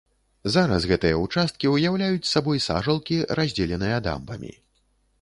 Зараз 0.53 0.87
гэтыя 0.91 1.19
ўчасткі 1.25 1.71
ўяўляюць 1.75 2.29
сабой 2.33 2.65
сажалкі, 2.67 3.23
раздзеленыя 3.41 4.05
дамбамі. 4.09 4.53